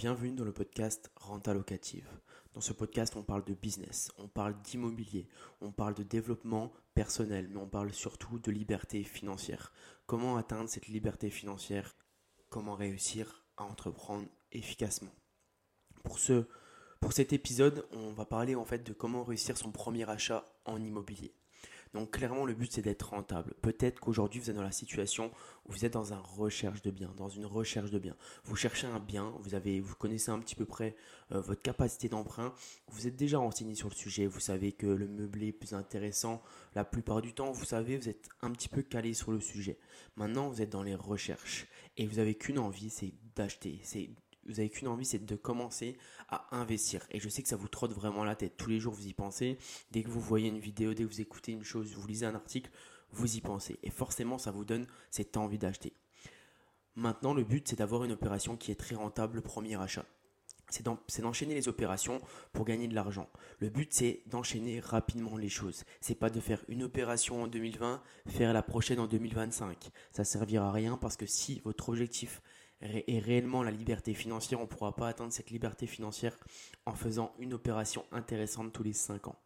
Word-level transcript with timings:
Bienvenue 0.00 0.32
dans 0.32 0.46
le 0.46 0.52
podcast 0.54 1.10
Renta 1.14 1.52
Locative. 1.52 2.08
Dans 2.54 2.62
ce 2.62 2.72
podcast, 2.72 3.16
on 3.16 3.22
parle 3.22 3.44
de 3.44 3.52
business, 3.52 4.10
on 4.16 4.28
parle 4.28 4.58
d'immobilier, 4.62 5.28
on 5.60 5.72
parle 5.72 5.92
de 5.92 6.02
développement 6.02 6.72
personnel, 6.94 7.48
mais 7.50 7.58
on 7.58 7.68
parle 7.68 7.92
surtout 7.92 8.38
de 8.38 8.50
liberté 8.50 9.04
financière. 9.04 9.74
Comment 10.06 10.38
atteindre 10.38 10.70
cette 10.70 10.86
liberté 10.86 11.28
financière? 11.28 11.96
Comment 12.48 12.76
réussir 12.76 13.44
à 13.58 13.64
entreprendre 13.64 14.26
efficacement? 14.52 15.12
Pour 16.02 16.18
pour 17.02 17.12
cet 17.12 17.34
épisode, 17.34 17.86
on 17.92 18.14
va 18.14 18.24
parler 18.24 18.54
en 18.54 18.64
fait 18.64 18.82
de 18.82 18.94
comment 18.94 19.22
réussir 19.22 19.58
son 19.58 19.70
premier 19.70 20.08
achat 20.08 20.46
en 20.64 20.80
immobilier. 20.80 21.34
Donc 21.94 22.12
clairement, 22.12 22.44
le 22.44 22.54
but 22.54 22.70
c'est 22.72 22.82
d'être 22.82 23.10
rentable. 23.10 23.54
Peut-être 23.62 23.98
qu'aujourd'hui 23.98 24.40
vous 24.40 24.50
êtes 24.50 24.56
dans 24.56 24.62
la 24.62 24.72
situation 24.72 25.30
où 25.66 25.72
vous 25.72 25.84
êtes 25.84 25.92
dans 25.92 26.12
une 26.12 26.18
recherche 26.18 26.82
de 26.82 26.90
biens, 26.90 27.12
dans 27.16 27.28
une 27.28 27.46
recherche 27.46 27.90
de 27.90 27.98
biens. 27.98 28.16
Vous 28.44 28.56
cherchez 28.56 28.86
un 28.86 29.00
bien, 29.00 29.34
vous 29.40 29.54
avez, 29.54 29.80
vous 29.80 29.94
connaissez 29.96 30.30
un 30.30 30.38
petit 30.38 30.54
peu 30.54 30.64
près 30.64 30.94
euh, 31.32 31.40
votre 31.40 31.62
capacité 31.62 32.08
d'emprunt, 32.08 32.54
vous 32.88 33.06
êtes 33.06 33.16
déjà 33.16 33.38
renseigné 33.38 33.74
sur 33.74 33.88
le 33.88 33.94
sujet, 33.94 34.26
vous 34.26 34.40
savez 34.40 34.72
que 34.72 34.86
le 34.86 35.08
meublé 35.08 35.48
est 35.48 35.52
plus 35.52 35.74
intéressant. 35.74 36.42
La 36.74 36.84
plupart 36.84 37.22
du 37.22 37.34
temps, 37.34 37.50
vous 37.50 37.64
savez, 37.64 37.96
vous 37.96 38.08
êtes 38.08 38.28
un 38.42 38.52
petit 38.52 38.68
peu 38.68 38.82
calé 38.82 39.12
sur 39.14 39.32
le 39.32 39.40
sujet. 39.40 39.78
Maintenant, 40.16 40.48
vous 40.48 40.62
êtes 40.62 40.70
dans 40.70 40.82
les 40.82 40.94
recherches 40.94 41.66
et 41.96 42.06
vous 42.06 42.18
avez 42.18 42.34
qu'une 42.34 42.58
envie, 42.58 42.90
c'est 42.90 43.12
d'acheter, 43.34 43.80
c'est 43.82 44.10
vous 44.46 44.60
avez 44.60 44.70
qu'une 44.70 44.88
envie, 44.88 45.04
c'est 45.04 45.24
de 45.24 45.36
commencer 45.36 45.96
à 46.28 46.56
investir. 46.56 47.06
Et 47.10 47.20
je 47.20 47.28
sais 47.28 47.42
que 47.42 47.48
ça 47.48 47.56
vous 47.56 47.68
trotte 47.68 47.92
vraiment 47.92 48.24
la 48.24 48.34
tête. 48.34 48.56
Tous 48.56 48.70
les 48.70 48.80
jours, 48.80 48.94
vous 48.94 49.06
y 49.06 49.14
pensez. 49.14 49.58
Dès 49.90 50.02
que 50.02 50.08
vous 50.08 50.20
voyez 50.20 50.48
une 50.48 50.58
vidéo, 50.58 50.94
dès 50.94 51.04
que 51.04 51.08
vous 51.08 51.20
écoutez 51.20 51.52
une 51.52 51.64
chose, 51.64 51.94
vous 51.94 52.06
lisez 52.06 52.26
un 52.26 52.34
article, 52.34 52.70
vous 53.12 53.36
y 53.36 53.40
pensez. 53.40 53.78
Et 53.82 53.90
forcément, 53.90 54.38
ça 54.38 54.50
vous 54.50 54.64
donne 54.64 54.86
cette 55.10 55.36
envie 55.36 55.58
d'acheter. 55.58 55.92
Maintenant, 56.96 57.34
le 57.34 57.44
but, 57.44 57.68
c'est 57.68 57.76
d'avoir 57.76 58.04
une 58.04 58.12
opération 58.12 58.56
qui 58.56 58.72
est 58.72 58.76
très 58.76 58.94
rentable, 58.94 59.36
le 59.36 59.42
premier 59.42 59.80
achat. 59.80 60.04
C'est 60.70 61.22
d'enchaîner 61.22 61.54
les 61.54 61.68
opérations 61.68 62.20
pour 62.52 62.64
gagner 62.64 62.86
de 62.86 62.94
l'argent. 62.94 63.28
Le 63.58 63.70
but, 63.70 63.92
c'est 63.92 64.22
d'enchaîner 64.26 64.78
rapidement 64.78 65.36
les 65.36 65.48
choses. 65.48 65.84
C'est 66.00 66.14
pas 66.14 66.30
de 66.30 66.38
faire 66.38 66.64
une 66.68 66.84
opération 66.84 67.42
en 67.42 67.48
2020, 67.48 68.00
faire 68.28 68.52
la 68.52 68.62
prochaine 68.62 69.00
en 69.00 69.08
2025. 69.08 69.90
Ça 70.12 70.24
servira 70.24 70.68
à 70.68 70.72
rien 70.72 70.96
parce 70.96 71.16
que 71.16 71.26
si 71.26 71.60
votre 71.64 71.88
objectif 71.88 72.40
et 72.82 73.18
réellement 73.18 73.62
la 73.62 73.70
liberté 73.70 74.14
financière, 74.14 74.58
on 74.58 74.64
ne 74.64 74.68
pourra 74.68 74.94
pas 74.96 75.08
atteindre 75.08 75.32
cette 75.32 75.50
liberté 75.50 75.86
financière 75.86 76.36
en 76.86 76.94
faisant 76.94 77.34
une 77.38 77.54
opération 77.54 78.04
intéressante 78.12 78.72
tous 78.72 78.82
les 78.82 78.92
5 78.92 79.28
ans. 79.28 79.36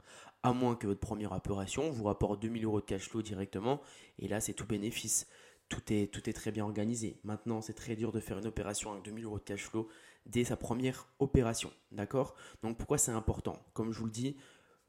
À 0.42 0.52
moins 0.52 0.76
que 0.76 0.86
votre 0.86 1.00
première 1.00 1.32
opération 1.32 1.90
vous 1.90 2.04
rapporte 2.04 2.40
2000 2.42 2.64
euros 2.64 2.80
de 2.80 2.86
cash 2.86 3.08
flow 3.08 3.22
directement, 3.22 3.80
et 4.18 4.28
là 4.28 4.40
c'est 4.40 4.52
tout 4.52 4.66
bénéfice. 4.66 5.26
Tout 5.70 5.92
est, 5.92 6.12
tout 6.12 6.28
est 6.28 6.34
très 6.34 6.52
bien 6.52 6.64
organisé. 6.64 7.18
Maintenant, 7.24 7.62
c'est 7.62 7.72
très 7.72 7.96
dur 7.96 8.12
de 8.12 8.20
faire 8.20 8.38
une 8.38 8.46
opération 8.46 8.92
avec 8.92 9.04
2000 9.04 9.24
euros 9.24 9.38
de 9.38 9.44
cash 9.44 9.62
flow 9.64 9.88
dès 10.26 10.44
sa 10.44 10.56
première 10.56 11.08
opération. 11.18 11.72
D'accord? 11.90 12.34
Donc 12.62 12.76
pourquoi 12.76 12.98
c'est 12.98 13.12
important? 13.12 13.58
Comme 13.72 13.90
je 13.90 13.98
vous 13.98 14.04
le 14.04 14.10
dis, 14.12 14.36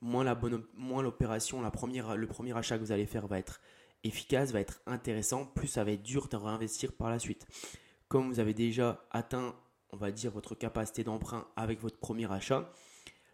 moins 0.01 0.23
l'opération, 1.01 1.61
le 1.61 2.27
premier 2.27 2.57
achat 2.57 2.77
que 2.77 2.83
vous 2.83 2.91
allez 2.91 3.05
faire 3.05 3.25
va 3.25 3.39
être 3.39 3.61
efficace, 4.03 4.51
va 4.51 4.59
être 4.59 4.81
intéressant, 4.85 5.45
plus 5.45 5.67
ça 5.67 5.85
va 5.85 5.91
être 5.91 6.03
dur 6.03 6.27
de 6.27 6.35
réinvestir 6.35 6.91
par 6.91 7.09
la 7.09 7.17
suite. 7.19 7.47
Comme 8.07 8.29
vous 8.29 8.39
avez 8.39 8.53
déjà 8.53 9.05
atteint, 9.11 9.55
on 9.91 9.97
va 9.97 10.11
dire, 10.11 10.31
votre 10.31 10.55
capacité 10.55 11.03
d'emprunt 11.03 11.47
avec 11.55 11.81
votre 11.81 11.97
premier 11.97 12.31
achat, 12.31 12.69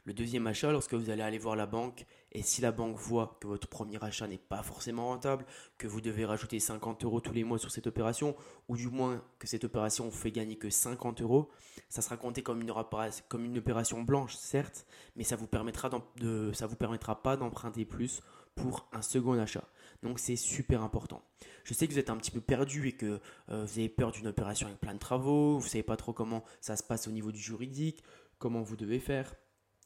le 0.03 0.13
deuxième 0.13 0.47
achat, 0.47 0.71
lorsque 0.71 0.95
vous 0.95 1.09
allez 1.11 1.21
aller 1.21 1.37
voir 1.37 1.55
la 1.55 1.67
banque, 1.67 2.05
et 2.31 2.41
si 2.41 2.61
la 2.61 2.71
banque 2.71 2.97
voit 2.97 3.37
que 3.39 3.47
votre 3.47 3.67
premier 3.67 4.03
achat 4.03 4.27
n'est 4.27 4.39
pas 4.39 4.63
forcément 4.63 5.07
rentable, 5.07 5.45
que 5.77 5.87
vous 5.87 6.01
devez 6.01 6.25
rajouter 6.25 6.59
50 6.59 7.03
euros 7.03 7.21
tous 7.21 7.33
les 7.33 7.43
mois 7.43 7.59
sur 7.59 7.69
cette 7.69 7.85
opération, 7.85 8.35
ou 8.67 8.77
du 8.77 8.87
moins 8.87 9.23
que 9.37 9.47
cette 9.47 9.63
opération 9.63 10.05
vous 10.05 10.17
fait 10.17 10.31
gagner 10.31 10.57
que 10.57 10.69
50 10.69 11.21
euros, 11.21 11.51
ça 11.89 12.01
sera 12.01 12.17
compté 12.17 12.41
comme 12.41 12.61
une, 12.61 13.57
opération 13.57 14.01
blanche, 14.01 14.35
certes, 14.35 14.87
mais 15.15 15.23
ça 15.23 15.35
vous 15.35 15.47
permettra 15.47 15.89
vous 15.89 16.75
permettra 16.77 17.21
pas 17.21 17.37
d'emprunter 17.37 17.85
plus 17.85 18.21
pour 18.55 18.89
un 18.91 19.01
second 19.01 19.37
achat. 19.39 19.63
Donc 20.03 20.19
c'est 20.19 20.35
super 20.35 20.81
important. 20.81 21.21
Je 21.63 21.73
sais 21.73 21.87
que 21.87 21.93
vous 21.93 21.99
êtes 21.99 22.09
un 22.09 22.17
petit 22.17 22.31
peu 22.31 22.41
perdu 22.41 22.87
et 22.87 22.93
que 22.93 23.19
euh, 23.49 23.65
vous 23.65 23.79
avez 23.79 23.89
peur 23.89 24.11
d'une 24.11 24.27
opération 24.27 24.67
avec 24.67 24.79
plein 24.79 24.93
de 24.93 24.99
travaux, 24.99 25.59
vous 25.59 25.65
ne 25.65 25.69
savez 25.69 25.83
pas 25.83 25.97
trop 25.97 26.13
comment 26.13 26.43
ça 26.59 26.75
se 26.75 26.83
passe 26.83 27.07
au 27.07 27.11
niveau 27.11 27.31
du 27.31 27.39
juridique, 27.39 28.03
comment 28.39 28.61
vous 28.61 28.75
devez 28.75 28.99
faire. 28.99 29.35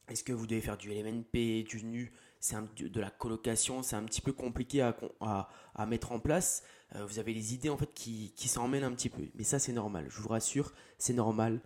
Est-ce 0.07 0.23
que 0.23 0.33
vous 0.33 0.47
devez 0.47 0.61
faire 0.61 0.77
du 0.77 0.91
LMNP, 0.91 1.63
du 1.63 1.83
NU, 1.83 2.13
c'est 2.39 2.55
de 2.77 3.01
la 3.01 3.09
colocation, 3.09 3.81
c'est 3.81 3.95
un 3.95 4.03
petit 4.03 4.21
peu 4.21 4.33
compliqué 4.33 4.81
à, 4.81 5.85
mettre 5.87 6.11
en 6.11 6.19
place. 6.19 6.63
Euh, 6.95 7.05
vous 7.05 7.17
avez 7.17 7.33
les 7.33 7.53
idées 7.53 7.69
en 7.69 7.77
fait 7.77 7.91
qui, 7.93 8.33
qui 8.35 8.51
un 8.57 8.91
petit 8.91 9.09
peu. 9.09 9.23
Mais 9.35 9.43
ça 9.43 9.57
c'est 9.57 9.73
normal, 9.73 10.05
je 10.09 10.21
vous 10.21 10.29
rassure, 10.29 10.73
c'est 10.97 11.13
normal. 11.13 11.61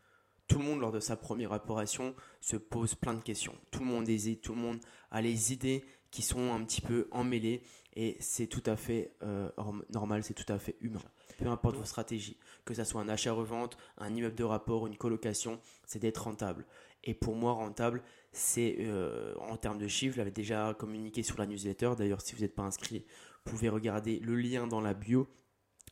Tout 0.48 0.58
le 0.58 0.66
monde 0.66 0.80
lors 0.80 0.92
de 0.92 1.00
sa 1.00 1.16
première 1.16 1.52
opération 1.52 2.16
se 2.42 2.56
pose 2.56 2.96
plein 2.96 3.14
de 3.14 3.22
questions. 3.22 3.54
Tout 3.72 3.82
le 3.82 3.86
monde 3.86 4.10
hésite, 4.10 4.42
tout 4.42 4.56
le 4.56 4.62
monde 4.62 4.80
a 5.12 5.22
les 5.22 5.54
idées 5.54 5.86
qui 6.10 6.22
sont 6.22 6.54
un 6.54 6.64
petit 6.64 6.82
peu 6.82 7.08
emmêlés 7.12 7.62
et 7.96 8.18
c'est 8.20 8.48
tout 8.48 8.64
à 8.66 8.76
fait 8.76 9.12
euh, 9.22 9.50
normal, 9.90 10.24
c'est 10.24 10.34
tout 10.34 10.52
à 10.52 10.58
fait 10.58 10.78
humain. 10.82 11.04
Peu 11.40 11.48
importe 11.48 11.76
votre 11.76 11.88
stratégie, 11.88 12.38
que 12.66 12.74
ce 12.74 12.84
soit 12.84 13.02
un 13.02 13.08
achat-revente, 13.08 13.78
un 13.98 14.14
immeuble 14.14 14.36
de 14.36 14.44
rapport, 14.44 14.88
une 14.88 14.98
colocation, 14.98 15.60
c'est 15.86 16.00
d'être 16.00 16.24
rentable. 16.24 16.66
Et 17.06 17.14
pour 17.14 17.36
moi, 17.36 17.54
rentable, 17.54 18.04
c'est 18.34 18.76
euh, 18.82 19.34
en 19.40 19.56
termes 19.56 19.78
de 19.78 19.88
chiffres, 19.88 20.16
je 20.16 20.18
l'avais 20.20 20.32
déjà 20.32 20.76
communiqué 20.78 21.24
sur 21.24 21.38
la 21.38 21.46
newsletter. 21.46 21.94
D'ailleurs, 21.98 22.20
si 22.22 22.36
vous 22.36 22.42
n'êtes 22.42 22.56
pas 22.56 22.64
inscrit, 22.64 23.06
vous 23.46 23.52
pouvez 23.52 23.70
regarder 23.70 24.20
le 24.20 24.36
lien 24.36 24.68
dans 24.68 24.82
la 24.82 24.94
bio. 24.94 25.30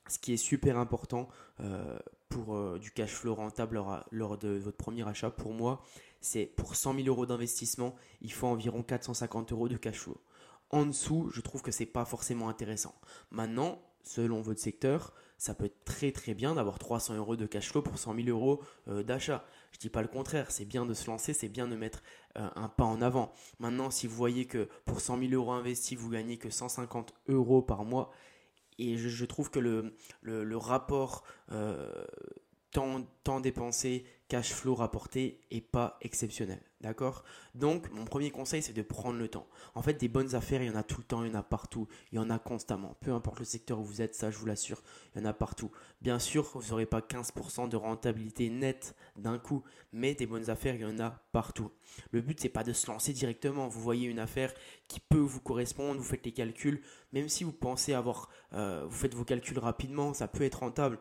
Ce 0.10 0.20
qui 0.20 0.34
est 0.34 0.38
super 0.38 0.78
important 0.78 1.30
euh, 1.62 1.98
pour 2.28 2.78
du 2.78 2.92
cash 2.92 3.12
flow 3.12 3.36
rentable 3.36 3.82
lors 4.12 4.38
de 4.38 4.50
votre 4.50 4.78
premier 4.78 5.08
achat, 5.08 5.30
pour 5.30 5.54
moi, 5.54 5.82
c'est 6.20 6.46
pour 6.46 6.76
100 6.76 6.96
000 6.96 7.08
euros 7.08 7.26
d'investissement, 7.26 7.96
il 8.22 8.34
faut 8.34 8.48
environ 8.48 8.84
450 8.84 9.54
euros 9.54 9.70
de 9.70 9.78
cash 9.78 10.00
flow. 10.00 10.18
En 10.70 10.86
dessous, 10.86 11.30
je 11.32 11.40
trouve 11.40 11.62
que 11.62 11.72
c'est 11.72 11.86
pas 11.86 12.04
forcément 12.04 12.50
intéressant. 12.50 12.94
Maintenant, 13.32 13.82
selon 14.04 14.42
votre 14.42 14.60
secteur, 14.60 15.14
ça 15.38 15.54
peut 15.54 15.66
être 15.66 15.84
très 15.86 16.12
très 16.12 16.34
bien 16.34 16.56
d'avoir 16.56 16.80
300 16.80 17.16
euros 17.16 17.36
de 17.36 17.46
cash 17.46 17.70
flow 17.70 17.82
pour 17.82 17.98
100 17.98 18.16
000 18.16 18.28
euros 18.30 18.62
euh, 18.88 19.04
d'achat. 19.04 19.46
Je 19.72 19.80
dis 19.80 19.90
pas 19.90 20.02
le 20.02 20.08
contraire, 20.08 20.50
c'est 20.52 20.66
bien 20.66 20.86
de 20.86 20.94
se 20.94 21.08
lancer, 21.08 21.34
c'est 21.34 21.50
bien 21.50 21.68
de 21.68 21.76
mettre 21.76 22.02
euh, 22.38 22.50
un 22.56 22.68
pas 22.68 22.86
en 22.86 23.02
avant. 23.02 23.34
Maintenant, 23.60 23.92
si 23.92 24.08
vous 24.08 24.16
voyez 24.16 24.46
que 24.46 24.68
pour 24.86 25.00
100 25.00 25.20
000 25.20 25.34
euros 25.34 25.52
investis, 25.52 25.98
vous 25.98 26.10
gagnez 26.10 26.38
que 26.38 26.50
150 26.50 27.14
euros 27.28 27.62
par 27.62 27.86
mois, 27.86 28.12
et 28.80 28.98
je, 28.98 29.26
trouve 29.26 29.50
que 29.50 29.60
le, 29.60 29.96
le, 30.22 30.58
rapport 30.58 31.24
euh, 31.52 32.06
temps, 32.72 33.40
dépensé, 33.40 34.06
cash 34.28 34.52
flow 34.52 34.76
rapporté 34.76 35.42
est 35.52 35.62
pas 35.62 35.98
exceptionnel. 36.02 36.62
D'accord? 36.82 37.24
Donc, 37.56 37.90
mon 37.92 38.06
premier 38.06 38.30
conseil, 38.30 38.62
c'est 38.62 38.74
de 38.74 38.84
prendre 38.84 39.18
le 39.18 39.28
temps. 39.28 39.48
En 39.74 39.82
fait, 39.82 39.96
des 39.96 40.08
bonnes 40.08 40.36
affaires, 40.36 40.62
il 40.62 40.68
y 40.68 40.72
en 40.72 40.76
a 40.76 40.84
tout 40.84 41.00
le 41.00 41.06
temps, 41.06 41.24
il 41.24 41.32
y 41.32 41.36
en 41.36 41.40
a 41.40 41.44
partout, 41.44 41.88
il 42.12 42.18
y 42.18 42.20
en 42.20 42.30
a 42.30 42.38
constamment. 42.38 42.96
Peu 43.00 43.12
importe 43.12 43.40
le 43.40 43.46
secteur 43.46 43.80
où 43.80 43.84
vous 43.84 44.02
êtes, 44.02 44.14
ça, 44.14 44.30
je 44.30 44.38
vous 44.38 44.46
l'assure, 44.46 44.84
il 45.16 45.22
y 45.22 45.26
en 45.26 45.28
a 45.28 45.34
partout. 45.34 45.72
Bien 46.02 46.20
sûr, 46.20 46.44
vous 46.54 46.70
n'aurez 46.70 46.86
pas 46.86 47.00
15% 47.00 47.68
de 47.68 47.76
rentabilité 47.78 48.50
nette 48.50 48.96
d'un 49.16 49.40
coup, 49.40 49.64
mais 49.92 50.14
des 50.14 50.28
bonnes 50.28 50.52
affaires, 50.52 50.76
il 50.76 50.82
y 50.82 50.86
en 50.86 51.00
a 51.00 51.22
partout. 51.32 51.72
Le 52.12 52.22
but, 52.22 52.40
c'est 52.40 52.50
pas 52.50 52.64
de 52.64 52.74
se 52.74 52.86
lancer 52.88 53.14
directement. 53.14 53.68
Vous 53.68 53.82
voyez 53.82 54.08
une 54.08 54.20
affaire 54.20 54.54
qui 54.88 55.00
peut 55.00 55.18
vous 55.18 55.42
correspondre, 55.42 56.00
vous 56.00 56.06
faites 56.06 56.26
les 56.26 56.32
calculs, 56.32 56.82
même 57.12 57.28
si 57.28 57.44
vous 57.44 57.54
pensez 57.54 57.94
avoir, 57.94 58.30
euh, 58.54 58.86
vous 58.88 58.96
faites 58.96 59.16
vos 59.16 59.26
calculs 59.26 59.58
rapidement, 59.58 60.14
ça 60.14 60.28
peut 60.28 60.44
être 60.44 60.60
rentable. 60.60 61.00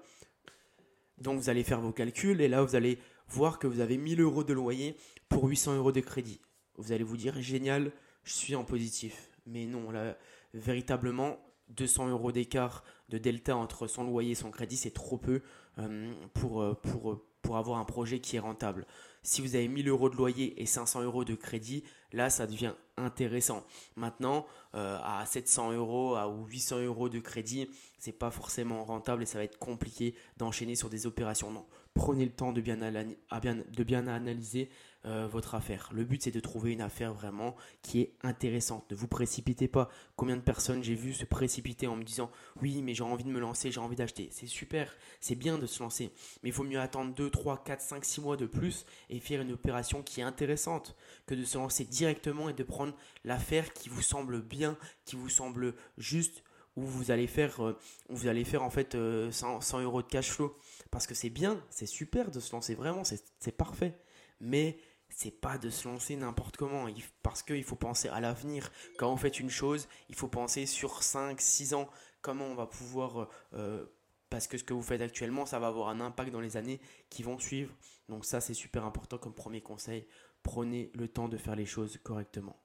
Donc 1.19 1.38
vous 1.38 1.50
allez 1.50 1.62
faire 1.62 1.81
vos 1.81 1.93
calculs 1.93 2.41
et 2.41 2.49
là 2.49 2.62
vous 2.62 2.77
allez 2.77 2.99
voir 3.28 3.59
que 3.59 3.66
vous 3.66 3.81
avez 3.81 3.97
1000 3.97 4.21
euros 4.21 4.44
de 4.44 4.53
loyer 4.53 4.97
pour 5.28 5.44
800 5.44 5.77
euros 5.77 5.93
de 5.93 6.00
crédit. 6.00 6.41
Vous 6.77 6.93
allez 6.93 7.04
vous 7.04 7.16
dire 7.16 7.41
génial, 7.41 7.93
je 8.25 8.32
suis 8.32 8.54
en 8.54 8.65
positif. 8.65 9.31
Mais 9.47 9.66
non, 9.66 9.91
là, 9.91 10.16
véritablement, 10.55 11.38
200 11.71 12.09
euros 12.09 12.32
d'écart 12.32 12.84
de 13.09 13.19
delta 13.19 13.56
entre 13.56 13.87
son 13.87 14.05
loyer 14.05 14.32
et 14.32 14.37
son 14.37 14.50
crédit, 14.50 14.76
c'est 14.76 14.93
trop 14.93 15.16
peu 15.16 15.43
euh, 15.78 16.12
pour, 16.34 16.62
euh, 16.62 16.75
pour, 16.75 17.22
pour 17.47 17.57
avoir 17.57 17.79
un 17.79 17.84
projet 17.84 18.19
qui 18.19 18.37
est 18.37 18.41
rentable. 18.41 18.87
Si 19.23 19.41
vous 19.41 19.55
avez 19.55 19.69
1000 19.69 19.88
euros 19.88 20.11
de 20.11 20.17
loyer 20.17 20.61
et 20.61 20.67
500 20.67 21.03
euros 21.03 21.25
de 21.25 21.35
crédit, 21.35 21.85
là, 22.12 22.29
ça 22.29 22.47
devient 22.47 22.75
intéressant. 22.97 23.65
Maintenant, 23.94 24.47
euh, 24.75 24.99
à 25.03 25.25
700 25.25 25.73
euros 25.73 26.19
ou 26.19 26.47
800 26.47 26.81
euros 26.81 27.09
de 27.09 27.20
crédit, 27.20 27.70
c'est 27.99 28.12
pas 28.12 28.31
forcément 28.31 28.85
rentable 28.85 29.23
et 29.23 29.26
ça 29.26 29.38
va 29.38 29.44
être 29.44 29.59
compliqué 29.59 30.15
d'enchaîner 30.37 30.75
sur 30.75 30.91
des 30.91 31.06
opérations. 31.06 31.50
Non, 31.50 31.67
prenez 31.96 32.25
le 32.25 32.31
temps 32.31 32.52
de 32.52 32.60
bien, 32.60 34.06
analyser 34.06 34.69
euh, 35.06 35.26
votre 35.26 35.54
affaire. 35.54 35.88
Le 35.93 36.04
but, 36.04 36.22
c'est 36.22 36.31
de 36.31 36.40
trouver 36.40 36.72
une 36.72 36.82
affaire 36.82 37.14
vraiment 37.14 37.56
qui 37.82 38.00
est 38.00 38.12
intéressante. 38.22 38.88
Ne 38.90 38.96
vous 38.96 39.08
précipitez 39.08 39.66
pas. 39.66 39.88
Combien 40.14 40.37
de 40.37 40.43
personnes 40.43 40.82
j'ai 40.82 40.94
vu 40.94 41.14
se 41.14 41.25
précipiter 41.25 41.87
en 41.87 41.96
me 41.96 42.04
disant 42.04 42.31
oui, 42.60 42.82
mais 42.82 42.94
j'ai 42.94 43.02
envie 43.02 43.25
de 43.25 43.31
me 43.31 43.40
lancer, 43.40 43.72
j'ai 43.72 43.81
envie 43.81 43.96
d'acheter. 43.96 44.28
C'est 44.31 44.46
super, 44.46 44.94
c'est 45.20 45.34
bien 45.34 45.58
de 45.58 45.66
se 45.66 45.82
lancer, 45.82 46.12
mais 46.43 46.50
il 46.50 46.52
vaut 46.52 46.64
mieux 46.64 46.81
attendre 46.81 47.14
2, 47.14 47.31
3, 47.31 47.64
4, 47.64 47.81
5, 47.81 48.04
6 48.04 48.20
mois 48.20 48.37
de 48.37 48.46
plus 48.46 48.84
et 49.08 49.19
faire 49.19 49.40
une 49.40 49.52
opération 49.52 50.02
qui 50.02 50.20
est 50.20 50.25
intéressante 50.25 50.94
que 51.26 51.34
de 51.34 51.44
se 51.44 51.56
lancer 51.56 51.84
directement 51.84 52.48
et 52.48 52.52
de 52.52 52.62
prendre 52.62 52.94
l'affaire 53.25 53.72
qui 53.72 53.88
vous 53.88 54.02
semble 54.02 54.43
bien, 54.43 54.76
qui 55.04 55.16
vous 55.16 55.31
semble 55.31 55.75
juste 55.96 56.43
où 56.76 56.82
vous 56.82 57.11
allez 57.11 57.26
faire, 57.26 57.64
euh, 57.64 57.78
vous 58.08 58.28
allez 58.28 58.44
faire 58.44 58.62
en 58.62 58.70
fait 58.70 58.93
100, 58.93 58.96
euh, 58.99 59.31
100 59.31 59.81
euros 59.81 60.02
de 60.02 60.08
cash 60.08 60.31
flow. 60.31 60.56
Parce 60.90 61.06
que 61.06 61.14
c'est 61.14 61.31
bien, 61.31 61.62
c'est 61.70 61.87
super 61.87 62.31
de 62.31 62.40
se 62.40 62.52
lancer, 62.52 62.75
vraiment, 62.75 63.02
c'est 63.05 63.56
parfait. 63.56 63.99
Mais 64.40 64.78
c'est 65.08 65.31
pas 65.31 65.58
de 65.58 65.70
se 65.70 65.88
lancer 65.88 66.17
n'importe 66.17 66.56
comment, 66.56 66.87
parce 67.23 67.43
qu'il 67.43 67.64
faut 67.64 67.76
penser 67.76 68.08
à 68.08 68.20
l'avenir. 68.20 68.70
Quand 68.99 69.12
on 69.12 69.17
fait 69.17 69.40
une 69.40 69.50
chose, 69.50 69.88
il 70.08 70.14
faut 70.14 70.28
penser 70.28 70.67
sur 70.67 71.02
5, 71.02 71.40
6 71.40 71.75
ans, 71.75 71.88
comment 72.20 72.46
on 72.46 72.55
va 72.55 72.67
pouvoir... 72.67 73.29
Euh, 73.55 73.87
parce 74.29 74.49
que 74.49 74.58
ce 74.58 74.64
que 74.64 74.75
vous 74.75 74.82
faites 74.82 75.00
actuellement, 75.00 75.46
ça 75.46 75.61
va 75.61 75.69
avoir 75.69 75.88
un 75.88 76.00
impact 76.00 76.32
dans 76.32 76.40
les 76.40 76.56
années 76.56 76.81
qui 77.11 77.22
vont 77.22 77.38
suivre. 77.38 77.72
Donc 78.08 78.25
ça, 78.25 78.40
c'est 78.40 78.55
super 78.55 78.84
important 78.84 79.19
comme 79.19 79.32
premier 79.32 79.61
conseil. 79.61 80.06
Prenez 80.43 80.90
le 80.94 81.06
temps 81.08 81.29
de 81.29 81.37
faire 81.37 81.55
les 81.55 81.64
choses 81.64 81.99
correctement. 82.02 82.61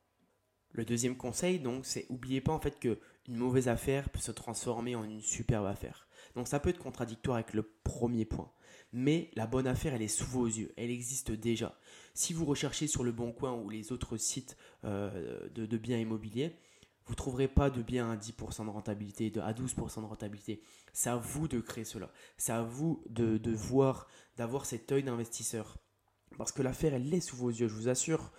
Le 0.71 0.85
deuxième 0.85 1.17
conseil, 1.17 1.59
donc, 1.59 1.85
c'est 1.85 2.09
n'oubliez 2.09 2.41
pas 2.41 2.53
en 2.53 2.59
fait 2.59 2.79
que 2.79 2.99
une 3.31 3.37
mauvaise 3.37 3.69
affaire 3.69 4.09
peut 4.09 4.19
se 4.19 4.33
transformer 4.33 4.93
en 4.95 5.05
une 5.05 5.21
superbe 5.21 5.65
affaire. 5.65 6.05
Donc 6.35 6.49
ça 6.49 6.59
peut 6.59 6.69
être 6.69 6.79
contradictoire 6.79 7.35
avec 7.37 7.53
le 7.53 7.63
premier 7.63 8.25
point. 8.25 8.51
Mais 8.91 9.31
la 9.35 9.47
bonne 9.47 9.67
affaire, 9.67 9.93
elle 9.93 10.01
est 10.01 10.09
sous 10.09 10.25
vos 10.25 10.45
yeux, 10.45 10.73
elle 10.75 10.91
existe 10.91 11.31
déjà. 11.31 11.79
Si 12.13 12.33
vous 12.33 12.43
recherchez 12.43 12.87
sur 12.87 13.05
le 13.05 13.13
Bon 13.13 13.31
Coin 13.31 13.53
ou 13.53 13.69
les 13.69 13.93
autres 13.93 14.17
sites 14.17 14.57
euh, 14.83 15.47
de, 15.49 15.77
biens 15.77 15.97
immobiliers, 15.97 16.57
vous 17.05 17.13
ne 17.13 17.15
trouverez 17.15 17.47
pas 17.47 17.69
de 17.69 17.81
biens 17.81 18.11
à 18.11 18.17
10% 18.17 18.65
de 18.65 18.69
rentabilité, 18.69 19.29
de, 19.29 19.39
à 19.39 19.53
12% 19.53 20.01
de 20.01 20.07
rentabilité. 20.07 20.61
C'est 20.91 21.09
à 21.09 21.15
vous 21.15 21.47
de 21.47 21.61
créer 21.61 21.85
cela. 21.85 22.11
C'est 22.35 22.51
à 22.51 22.63
vous 22.63 23.01
de, 23.09 23.37
de 23.37 23.51
voir, 23.51 24.07
d'avoir 24.35 24.65
cet 24.65 24.91
œil 24.91 25.03
d'investisseur. 25.03 25.77
Parce 26.37 26.51
que 26.51 26.61
l'affaire, 26.61 26.93
elle 26.93 27.13
est 27.13 27.21
sous 27.21 27.37
vos 27.37 27.49
yeux, 27.49 27.69
je 27.69 27.75
vous 27.75 27.87
assure. 27.87 28.33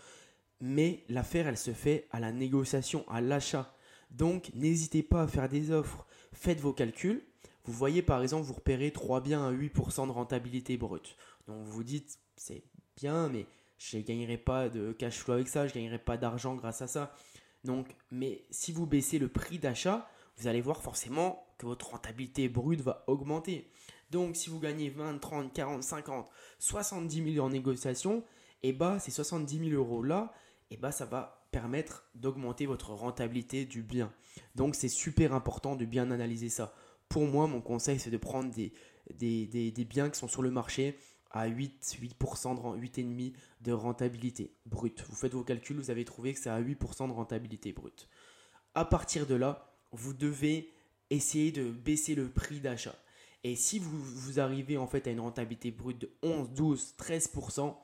Mais 0.61 1.03
l'affaire, 1.09 1.49
elle 1.49 1.57
se 1.57 1.73
fait 1.73 2.09
à 2.11 2.21
la 2.21 2.31
négociation, 2.31 3.09
à 3.09 3.23
l'achat. 3.23 3.75
Donc, 4.13 4.51
n'hésitez 4.55 5.03
pas 5.03 5.23
à 5.23 5.27
faire 5.27 5.49
des 5.49 5.71
offres. 5.71 6.07
Faites 6.33 6.61
vos 6.61 6.73
calculs. 6.73 7.25
Vous 7.65 7.73
voyez, 7.73 8.03
par 8.03 8.23
exemple, 8.23 8.45
vous 8.45 8.55
repérez 8.55 8.91
3 8.91 9.21
biens 9.21 9.47
à 9.47 9.53
8% 9.53 10.07
de 10.07 10.13
rentabilité 10.13 10.77
brute. 10.77 11.17
Donc, 11.47 11.65
vous 11.65 11.73
vous 11.73 11.85
dites, 11.85 12.19
c'est 12.37 12.65
bien, 12.97 13.29
mais 13.29 13.47
je 13.79 13.97
ne 13.97 14.03
gagnerai 14.03 14.37
pas 14.37 14.69
de 14.69 14.93
cash 14.93 15.19
flow 15.19 15.35
avec 15.35 15.49
ça, 15.49 15.67
je 15.67 15.73
ne 15.73 15.81
gagnerai 15.81 15.99
pas 15.99 16.17
d'argent 16.17 16.55
grâce 16.55 16.83
à 16.83 16.87
ça. 16.87 17.15
Donc, 17.65 17.95
mais 18.11 18.45
si 18.51 18.73
vous 18.73 18.87
baissez 18.87 19.19
le 19.19 19.29
prix 19.29 19.59
d'achat, 19.59 20.09
vous 20.37 20.49
allez 20.49 20.61
voir 20.61 20.83
forcément 20.83 21.47
que 21.59 21.67
votre 21.67 21.91
rentabilité 21.91 22.49
brute 22.49 22.81
va 22.81 23.05
augmenter. 23.07 23.71
Donc, 24.11 24.37
si 24.37 24.51
vous 24.51 24.61
gagnez 24.61 24.91
20, 24.91 25.19
30, 25.19 25.53
40, 25.53 25.83
50, 25.83 26.29
70 26.59 27.35
000 27.35 27.47
en 27.47 27.51
négociation, 27.51 28.25
et 28.65 28.69
eh 28.69 28.73
bah, 28.73 28.99
ces 28.99 29.11
70 29.11 29.71
000 29.71 29.71
euros 29.71 30.03
là, 30.03 30.33
et 30.71 30.75
eh 30.75 30.77
bah, 30.77 30.93
ça 30.93 31.05
va 31.05 31.42
permettre 31.53 32.05
d'augmenter 32.17 32.67
votre 32.67 32.91
rentabilité 32.91 33.65
du 33.65 33.83
bien. 33.83 34.13
Donc 34.57 34.75
c'est 34.75 34.89
super 34.89 35.35
important 35.35 35.77
de 35.77 35.85
bien 35.85 36.11
analyser 36.11 36.49
ça. 36.49 36.75
Pour 37.09 37.27
moi, 37.27 37.47
mon 37.47 37.61
conseil, 37.61 38.01
c'est 38.01 38.11
de 38.11 38.17
prendre 38.17 38.51
des, 38.51 38.73
des, 39.11 39.85
biens 39.85 40.11
qui 40.11 40.19
sont 40.19 40.29
sur 40.29 40.43
le 40.43 40.51
marché 40.51 40.99
à 41.31 41.47
8, 41.47 41.99
8%, 42.01 42.79
8,5% 42.81 43.33
de 43.61 43.73
rentabilité 43.73 44.57
brute. 44.67 45.05
Vous 45.09 45.15
faites 45.15 45.35
vos 45.35 45.45
calculs, 45.45 45.77
vous 45.77 45.91
avez 45.91 46.05
trouvé 46.05 46.35
que 46.35 46.41
c'est 46.41 46.51
à 46.51 46.61
8% 46.61 47.09
de 47.09 47.13
rentabilité 47.13 47.73
brute. 47.73 48.09
À 48.75 48.85
partir 48.85 49.27
de 49.27 49.35
là, 49.35 49.71
vous 49.93 50.15
devez 50.15 50.71
essayer 51.11 51.53
de 51.53 51.71
baisser 51.71 52.15
le 52.15 52.29
prix 52.29 52.61
d'achat. 52.61 52.97
Et 53.45 53.57
si 53.57 53.79
vous, 53.79 53.99
vous 53.99 54.41
arrivez 54.41 54.79
en 54.79 54.87
fait 54.87 55.07
à 55.07 55.11
une 55.11 55.21
rentabilité 55.21 55.71
brute 55.71 55.99
de 55.99 56.11
11, 56.23 56.51
12, 56.51 56.95
13%, 56.99 57.75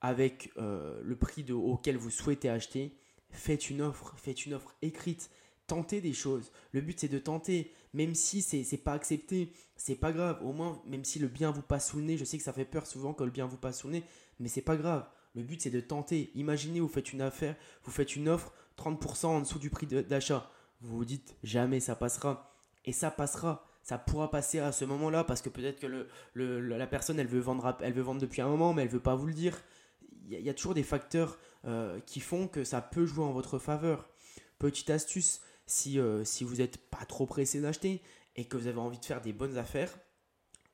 avec 0.00 0.52
euh, 0.56 1.00
le 1.02 1.16
prix 1.16 1.44
auquel 1.52 1.96
vous 1.96 2.10
souhaitez 2.10 2.48
acheter, 2.48 2.96
faites 3.30 3.70
une 3.70 3.82
offre, 3.82 4.14
faites 4.16 4.46
une 4.46 4.54
offre 4.54 4.74
écrite, 4.82 5.30
tentez 5.66 6.00
des 6.00 6.12
choses. 6.12 6.50
Le 6.72 6.80
but 6.80 6.98
c'est 6.98 7.08
de 7.08 7.18
tenter, 7.18 7.72
même 7.94 8.14
si 8.14 8.42
c'est 8.42 8.64
n'est 8.70 8.78
pas 8.78 8.94
accepté, 8.94 9.52
c'est 9.76 9.94
pas 9.96 10.12
grave. 10.12 10.40
Au 10.44 10.52
moins, 10.52 10.82
même 10.86 11.04
si 11.04 11.18
le 11.18 11.28
bien 11.28 11.50
vous 11.50 11.62
passe 11.62 11.90
sous 11.90 11.98
le 11.98 12.04
nez, 12.04 12.16
je 12.16 12.24
sais 12.24 12.38
que 12.38 12.44
ça 12.44 12.52
fait 12.52 12.64
peur 12.64 12.86
souvent 12.86 13.12
que 13.12 13.24
le 13.24 13.30
bien 13.30 13.46
vous 13.46 13.56
passe 13.56 13.80
sous 13.80 13.88
le 13.88 13.94
nez, 13.94 14.04
mais 14.38 14.48
c'est 14.48 14.62
pas 14.62 14.76
grave. 14.76 15.06
Le 15.34 15.42
but 15.42 15.60
c'est 15.62 15.70
de 15.70 15.80
tenter. 15.80 16.30
Imaginez, 16.34 16.80
vous 16.80 16.88
faites 16.88 17.12
une 17.12 17.22
affaire, 17.22 17.54
vous 17.84 17.92
faites 17.92 18.16
une 18.16 18.28
offre 18.28 18.52
30% 18.78 19.26
en 19.26 19.40
dessous 19.40 19.58
du 19.58 19.70
prix 19.70 19.86
d'achat. 19.86 20.50
Vous 20.80 20.96
vous 20.96 21.04
dites 21.04 21.36
jamais 21.44 21.78
ça 21.78 21.94
passera. 21.94 22.52
Et 22.84 22.92
ça 22.92 23.10
passera 23.10 23.66
ça 23.82 23.98
pourra 23.98 24.30
passer 24.30 24.58
à 24.58 24.72
ce 24.72 24.84
moment-là 24.84 25.24
parce 25.24 25.40
que 25.42 25.48
peut-être 25.48 25.80
que 25.80 26.06
la 26.34 26.86
personne 26.86 27.18
elle 27.18 27.26
veut 27.26 27.40
vendre 27.40 27.76
elle 27.80 27.92
veut 27.92 28.02
vendre 28.02 28.20
depuis 28.20 28.42
un 28.42 28.48
moment 28.48 28.74
mais 28.74 28.82
elle 28.82 28.88
veut 28.88 29.00
pas 29.00 29.14
vous 29.14 29.26
le 29.26 29.32
dire 29.32 29.58
il 30.30 30.40
y, 30.40 30.48
a 30.48 30.54
toujours 30.54 30.74
des 30.74 30.82
facteurs 30.82 31.38
euh, 31.64 31.98
qui 32.06 32.20
font 32.20 32.46
que 32.46 32.62
ça 32.64 32.80
peut 32.80 33.04
jouer 33.04 33.24
en 33.24 33.32
votre 33.32 33.58
faveur. 33.58 34.08
Petite 34.58 34.90
astuce, 34.90 35.40
si, 35.66 35.98
euh, 35.98 36.24
si 36.24 36.44
vous 36.44 36.56
n'êtes 36.56 36.78
pas 36.88 37.04
trop 37.04 37.26
pressé 37.26 37.60
d'acheter 37.60 38.02
et 38.36 38.46
que 38.46 38.56
vous 38.56 38.66
avez 38.66 38.78
envie 38.78 38.98
de 38.98 39.04
faire 39.04 39.20
des 39.20 39.32
bonnes 39.32 39.58
affaires, 39.58 39.98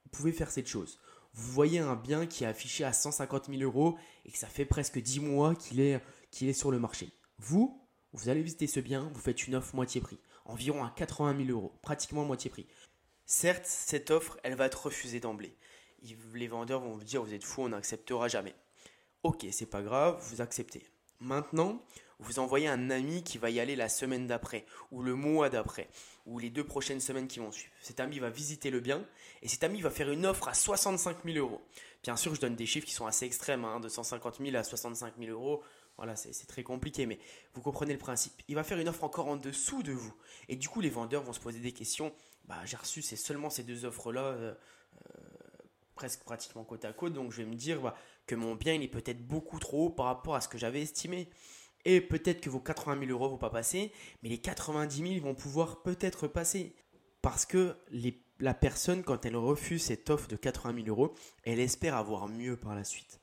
vous 0.05 0.11
pouvez 0.11 0.33
faire 0.33 0.50
cette 0.50 0.67
chose. 0.67 0.99
Vous 1.33 1.53
voyez 1.53 1.79
un 1.79 1.97
bien 1.97 2.27
qui 2.27 2.44
est 2.44 2.47
affiché 2.47 2.85
à 2.85 2.93
150 2.93 3.47
000 3.47 3.62
euros 3.62 3.99
et 4.25 4.33
que 4.33 4.38
ça 4.38 4.47
fait 4.47 4.65
presque 4.65 4.99
10 5.00 5.21
mois 5.21 5.55
qu'il 5.55 5.81
est, 5.81 6.00
qu'il 6.31 6.49
est 6.49 6.55
sur 6.55 6.71
le 6.71 6.79
marché. 6.79 7.11
Vous, 7.38 7.83
vous 8.12 8.29
allez 8.29 8.43
visiter 8.43 8.67
ce 8.67 8.81
bien, 8.81 9.11
vous 9.12 9.21
faites 9.21 9.47
une 9.47 9.55
offre 9.55 9.75
moitié 9.75 10.00
prix, 10.00 10.19
environ 10.44 10.85
à 10.85 10.91
80 10.91 11.44
000 11.47 11.50
euros, 11.50 11.79
pratiquement 11.83 12.25
moitié 12.25 12.50
prix. 12.50 12.67
Certes, 13.27 13.67
cette 13.67 14.11
offre, 14.11 14.38
elle 14.44 14.55
va 14.55 14.67
être 14.67 14.87
refusée 14.87 15.21
d'emblée. 15.21 15.56
Les 16.35 16.49
vendeurs 16.49 16.81
vont 16.81 16.93
vous 16.93 17.05
dire, 17.05 17.23
vous 17.23 17.35
êtes 17.35 17.44
fou, 17.44 17.62
on 17.62 17.71
n'acceptera 17.71 18.29
jamais. 18.29 18.55
Ok, 19.26 19.44
c'est 19.50 19.67
pas 19.67 19.82
grave, 19.82 20.25
vous 20.31 20.40
acceptez. 20.40 20.87
Maintenant, 21.19 21.82
vous 22.20 22.38
envoyez 22.38 22.69
un 22.69 22.90
ami 22.90 23.25
qui 23.25 23.38
va 23.38 23.50
y 23.50 23.58
aller 23.58 23.75
la 23.75 23.88
semaine 23.88 24.28
d'après, 24.28 24.64
ou 24.93 25.02
le 25.02 25.17
mois 25.17 25.50
d'après, 25.50 25.88
ou 26.26 26.38
les 26.38 26.49
deux 26.49 26.62
prochaines 26.62 27.00
semaines 27.00 27.26
qui 27.26 27.40
vont 27.40 27.50
suivre. 27.50 27.73
Cet 27.81 27.99
ami 27.99 28.20
va 28.20 28.31
visiter 28.31 28.70
le 28.70 28.78
bien, 28.78 29.05
et 29.43 29.49
cet 29.49 29.64
ami 29.64 29.81
va 29.81 29.90
faire 29.90 30.12
une 30.12 30.26
offre 30.26 30.46
à 30.46 30.55
65 30.55 31.25
000 31.25 31.38
euros. 31.38 31.61
Bien 32.05 32.14
sûr, 32.14 32.37
je 32.37 32.40
donne 32.40 32.55
des 32.55 32.67
chiffres 32.67 32.87
qui 32.87 32.94
sont 32.94 33.06
assez 33.06 33.26
extrêmes, 33.26 33.64
hein, 33.64 33.81
de 33.81 33.88
150 33.88 34.37
000 34.40 34.55
à 34.55 34.62
65 34.62 35.14
000 35.19 35.32
euros. 35.32 35.64
Voilà, 35.96 36.14
c'est 36.14 36.46
très 36.46 36.62
compliqué, 36.62 37.05
mais 37.06 37.19
vous 37.55 37.62
comprenez 37.62 37.94
le 37.94 37.99
principe. 37.99 38.40
Il 38.46 38.55
va 38.55 38.62
faire 38.62 38.78
une 38.78 38.88
offre 38.88 39.02
encore 39.02 39.26
en 39.26 39.34
dessous 39.34 39.82
de 39.82 39.90
vous. 39.90 40.14
Et 40.49 40.55
du 40.55 40.69
coup, 40.69 40.81
les 40.81 40.90
vendeurs 40.90 41.25
vont 41.25 41.32
se 41.32 41.40
poser 41.40 41.58
des 41.58 41.73
questions. 41.73 42.14
Bah, 42.44 42.64
j'ai 42.64 42.76
reçu 42.76 43.02
c'est 43.02 43.17
seulement 43.17 43.50
ces 43.50 43.64
deux 43.64 43.87
offres-là, 43.87 44.23
euh, 44.23 44.55
euh, 44.94 45.20
presque 45.96 46.23
pratiquement 46.23 46.62
côte 46.62 46.84
à 46.84 46.93
côte, 46.93 47.14
donc 47.14 47.32
je 47.32 47.38
vais 47.38 47.49
me 47.49 47.56
dire, 47.56 47.81
bah, 47.81 47.96
que 48.26 48.34
mon 48.34 48.55
bien 48.55 48.75
il 48.75 48.82
est 48.82 48.88
peut-être 48.88 49.26
beaucoup 49.26 49.58
trop 49.58 49.87
haut 49.87 49.90
par 49.90 50.06
rapport 50.06 50.34
à 50.34 50.40
ce 50.40 50.49
que 50.49 50.58
j'avais 50.58 50.82
estimé. 50.82 51.28
Et 51.84 52.00
peut-être 52.00 52.40
que 52.40 52.50
vos 52.50 52.58
80 52.58 52.99
000 53.06 53.12
euros 53.12 53.28
vont 53.28 53.38
pas 53.38 53.50
passer, 53.50 53.93
mais 54.23 54.28
les 54.28 54.38
90 54.38 55.14
000 55.14 55.25
vont 55.25 55.34
pouvoir 55.34 55.82
peut-être 55.82 56.26
passer. 56.26 56.75
Parce 57.23 57.46
que 57.46 57.76
la 58.40 58.55
personne, 58.55 59.05
quand 59.05 59.25
elle 59.25 59.37
refuse 59.37 59.84
cette 59.84 60.11
offre 60.11 60.26
de 60.26 60.37
80 60.37 60.84
000 60.84 60.88
euros, 60.88 61.14
elle 61.44 61.61
espère 61.61 61.94
avoir 61.94 62.28
mieux 62.28 62.56
par 62.56 62.75
la 62.75 62.82
suite. 62.82 63.20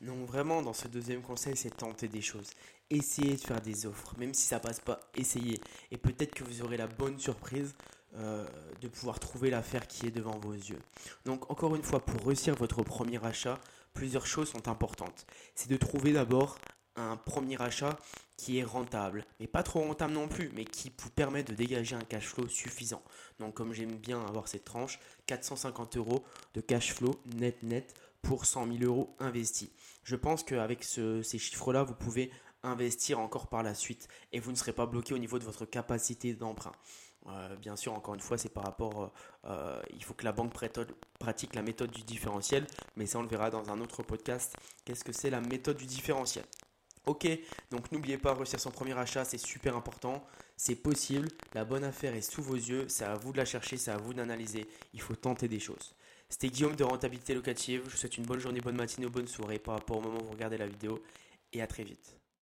Donc 0.00 0.26
vraiment, 0.26 0.62
dans 0.62 0.72
ce 0.72 0.88
deuxième 0.88 1.22
conseil, 1.22 1.56
c'est 1.56 1.76
tenter 1.76 2.08
des 2.08 2.22
choses. 2.22 2.50
Essayez 2.90 3.36
de 3.36 3.40
faire 3.40 3.60
des 3.60 3.86
offres, 3.86 4.14
même 4.18 4.34
si 4.34 4.48
ça 4.48 4.58
passe 4.58 4.80
pas, 4.80 5.00
essayez. 5.14 5.60
Et 5.92 5.96
peut-être 5.96 6.34
que 6.34 6.42
vous 6.42 6.62
aurez 6.62 6.76
la 6.76 6.88
bonne 6.88 7.18
surprise 7.18 7.74
euh, 8.16 8.44
de 8.80 8.88
pouvoir 8.88 9.20
trouver 9.20 9.48
l'affaire 9.48 9.86
qui 9.86 10.06
est 10.06 10.10
devant 10.10 10.38
vos 10.38 10.52
yeux. 10.52 10.80
Donc 11.24 11.50
encore 11.50 11.76
une 11.76 11.84
fois, 11.84 12.00
pour 12.04 12.26
réussir 12.26 12.54
votre 12.56 12.82
premier 12.82 13.24
achat, 13.24 13.58
plusieurs 13.94 14.26
choses 14.26 14.50
sont 14.50 14.68
importantes. 14.68 15.26
C'est 15.54 15.70
de 15.70 15.76
trouver 15.76 16.12
d'abord 16.12 16.58
un 16.96 17.16
premier 17.16 17.60
achat 17.60 17.98
qui 18.36 18.58
est 18.58 18.64
rentable, 18.64 19.24
mais 19.40 19.46
pas 19.46 19.62
trop 19.62 19.80
rentable 19.80 20.12
non 20.12 20.28
plus, 20.28 20.50
mais 20.54 20.64
qui 20.64 20.92
vous 20.98 21.10
permet 21.10 21.42
de 21.42 21.54
dégager 21.54 21.94
un 21.96 22.02
cash 22.02 22.26
flow 22.26 22.48
suffisant. 22.48 23.02
Donc 23.38 23.54
comme 23.54 23.72
j'aime 23.72 23.96
bien 23.96 24.20
avoir 24.26 24.48
cette 24.48 24.64
tranche, 24.64 24.98
450 25.26 25.96
euros 25.96 26.24
de 26.54 26.60
cash 26.60 26.92
flow 26.92 27.14
net 27.36 27.62
net 27.62 27.94
pour 28.20 28.44
100 28.44 28.66
000 28.78 28.84
euros 28.84 29.16
investis. 29.20 29.70
Je 30.04 30.16
pense 30.16 30.42
qu'avec 30.42 30.84
ces 30.84 31.22
chiffres-là, 31.38 31.82
vous 31.82 31.94
pouvez 31.94 32.30
investir 32.62 33.18
encore 33.18 33.48
par 33.48 33.62
la 33.62 33.74
suite 33.74 34.08
et 34.32 34.38
vous 34.38 34.50
ne 34.50 34.56
serez 34.56 34.72
pas 34.72 34.86
bloqué 34.86 35.14
au 35.14 35.18
niveau 35.18 35.38
de 35.38 35.44
votre 35.44 35.64
capacité 35.64 36.34
d'emprunt. 36.34 36.72
Euh, 37.28 37.56
bien 37.56 37.76
sûr, 37.76 37.94
encore 37.94 38.14
une 38.14 38.20
fois, 38.20 38.38
c'est 38.38 38.48
par 38.48 38.64
rapport. 38.64 39.02
Euh, 39.02 39.08
euh, 39.46 39.82
il 39.94 40.02
faut 40.04 40.14
que 40.14 40.24
la 40.24 40.32
banque 40.32 40.52
pratique 41.18 41.54
la 41.54 41.62
méthode 41.62 41.90
du 41.90 42.02
différentiel, 42.02 42.66
mais 42.96 43.06
ça, 43.06 43.18
on 43.18 43.22
le 43.22 43.28
verra 43.28 43.50
dans 43.50 43.70
un 43.70 43.80
autre 43.80 44.02
podcast. 44.02 44.54
Qu'est-ce 44.84 45.04
que 45.04 45.12
c'est 45.12 45.30
la 45.30 45.40
méthode 45.40 45.76
du 45.76 45.86
différentiel? 45.86 46.44
Ok, 47.04 47.26
donc 47.70 47.90
n'oubliez 47.90 48.16
pas, 48.16 48.32
réussir 48.32 48.60
son 48.60 48.70
premier 48.70 48.96
achat, 48.96 49.24
c'est 49.24 49.38
super 49.38 49.76
important. 49.76 50.24
C'est 50.56 50.76
possible, 50.76 51.28
la 51.52 51.64
bonne 51.64 51.82
affaire 51.82 52.14
est 52.14 52.22
sous 52.22 52.42
vos 52.42 52.54
yeux, 52.54 52.86
c'est 52.88 53.04
à 53.04 53.16
vous 53.16 53.32
de 53.32 53.38
la 53.38 53.44
chercher, 53.44 53.76
c'est 53.76 53.90
à 53.90 53.96
vous 53.96 54.14
d'analyser. 54.14 54.68
Il 54.94 55.00
faut 55.00 55.16
tenter 55.16 55.48
des 55.48 55.58
choses. 55.58 55.96
C'était 56.28 56.48
Guillaume 56.48 56.76
de 56.76 56.84
Rentabilité 56.84 57.34
Locative. 57.34 57.82
Je 57.86 57.90
vous 57.90 57.96
souhaite 57.96 58.16
une 58.16 58.24
bonne 58.24 58.38
journée, 58.38 58.60
bonne 58.60 58.76
matinée 58.76 59.06
ou 59.06 59.10
bonne 59.10 59.26
soirée 59.26 59.58
par 59.58 59.74
rapport 59.74 59.98
au 59.98 60.00
moment 60.00 60.20
où 60.20 60.24
vous 60.24 60.30
regardez 60.30 60.56
la 60.56 60.66
vidéo. 60.66 61.02
Et 61.52 61.60
à 61.60 61.66
très 61.66 61.84
vite. 61.84 62.21